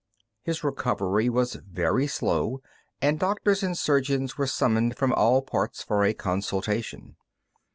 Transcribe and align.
His 0.41 0.63
recovery 0.63 1.29
was 1.29 1.53
very 1.69 2.07
slow, 2.07 2.59
and 3.03 3.19
doctors 3.19 3.61
and 3.61 3.77
surgeons 3.77 4.35
were 4.35 4.47
summoned 4.47 4.97
from 4.97 5.13
all 5.13 5.43
parts 5.43 5.83
for 5.83 6.03
a 6.03 6.15
consultation. 6.15 7.17